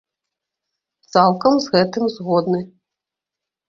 Цалкам 1.17 1.53
з 1.69 1.77
гэтым 1.77 2.03
згодны. 2.17 2.59